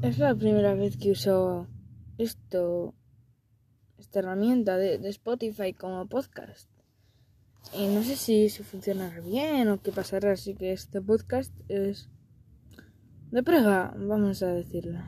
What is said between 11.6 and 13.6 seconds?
es de